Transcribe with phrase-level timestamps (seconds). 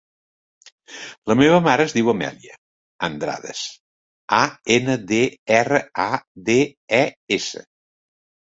[1.31, 2.57] La meva mare es diu Amèlia
[3.09, 3.61] Andrades:
[4.39, 4.41] a,
[4.79, 5.23] ena, de,
[5.59, 6.11] erra, a,
[6.49, 6.57] de,
[7.03, 7.05] e,
[7.39, 7.67] essa.